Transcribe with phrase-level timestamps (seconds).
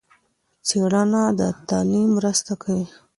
[0.67, 2.85] څېړنه د تعليم مرسته کوي.